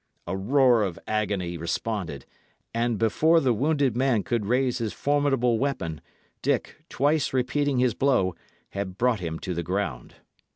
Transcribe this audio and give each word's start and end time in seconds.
A 0.25 0.35
roar 0.35 0.81
of 0.81 0.97
agony 1.05 1.57
responded, 1.57 2.25
and, 2.73 2.97
before 2.97 3.39
the 3.39 3.53
wounded 3.53 3.95
man 3.95 4.23
could 4.23 4.47
raise 4.47 4.79
his 4.79 4.93
formidable 4.93 5.59
weapon, 5.59 6.01
Dick, 6.41 6.83
twice 6.89 7.33
repeating 7.33 7.77
his 7.77 7.93
blow, 7.93 8.33
had 8.71 8.97
brought 8.97 9.19
him 9.19 9.37
to 9.37 9.53
the 9.53 9.61
ground. 9.61 10.15